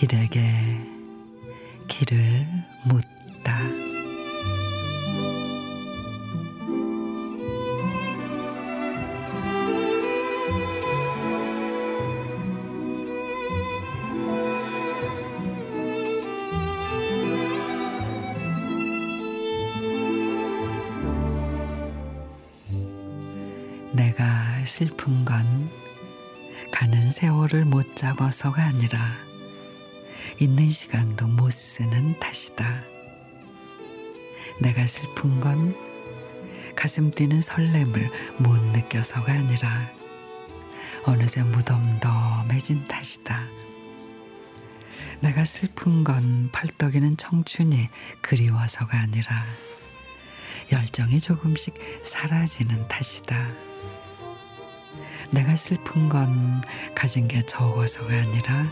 [0.00, 0.40] 길에게
[1.86, 2.46] 길을
[2.86, 3.60] 묻다.
[23.92, 25.44] 내가 슬픈 건
[26.72, 29.29] 가는 세월을 못 잡아서가 아니라
[30.38, 32.82] 있는 시간도 못 쓰는 탓이다.
[34.60, 35.74] 내가 슬픈 건
[36.76, 39.90] 가슴 뛰는 설렘을 못 느껴서가 아니라
[41.04, 43.44] 어느새 무덤덤해진 탓이다.
[45.22, 47.88] 내가 슬픈 건 펄떡이는 청춘이
[48.22, 49.44] 그리워서가 아니라
[50.72, 53.48] 열정이 조금씩 사라지는 탓이다.
[55.30, 56.62] 내가 슬픈 건
[56.94, 58.66] 가진 게 적어서가 아니라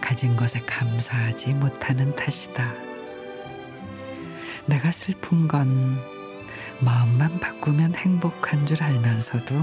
[0.00, 2.72] 가진 것에 감사하지 못하는 탓이다.
[4.66, 5.98] 내가 슬픈 건
[6.80, 9.54] 마음만 바꾸면 행복한 줄 알면서도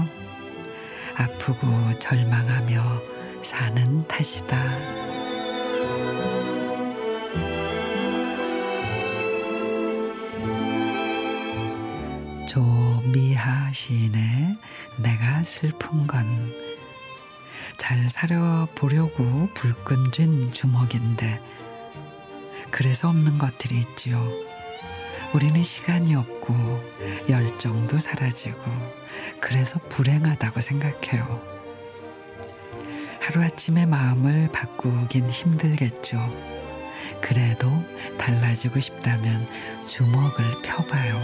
[1.16, 3.02] 아프고 절망하며
[3.42, 4.56] 사는 탓이다.
[12.46, 14.56] 조미하 시인의
[14.98, 16.65] 내가 슬픈 건
[17.78, 21.40] 잘 살아보려고 불끈 쥔 주먹인데
[22.70, 24.26] 그래서 없는 것들이 있지요.
[25.34, 26.54] 우리는 시간이 없고
[27.28, 28.60] 열정도 사라지고
[29.40, 31.56] 그래서 불행하다고 생각해요.
[33.20, 36.18] 하루아침에 마음을 바꾸긴 힘들겠죠.
[37.20, 37.70] 그래도
[38.18, 39.46] 달라지고 싶다면
[39.84, 41.20] 주먹을 펴봐요.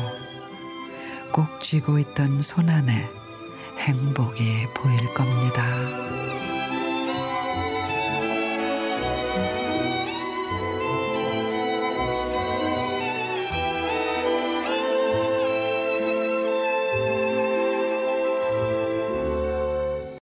[1.32, 3.21] 꼭 쥐고 있던 손 안에
[3.82, 5.66] 행복이 보일 겁니다.